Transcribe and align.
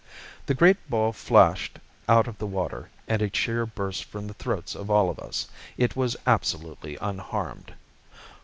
The 0.47 0.55
great 0.55 0.89
ball 0.89 1.13
flashed 1.13 1.77
out 2.09 2.27
of 2.27 2.39
the 2.39 2.47
water, 2.47 2.89
and 3.07 3.21
a 3.21 3.29
cheer 3.29 3.67
burst 3.67 4.05
from 4.05 4.25
the 4.25 4.33
throats 4.33 4.73
of 4.73 4.89
all 4.89 5.11
of 5.11 5.19
us. 5.19 5.47
It 5.77 5.95
was 5.95 6.17
absolutely 6.25 6.95
unharmed. 6.99 7.75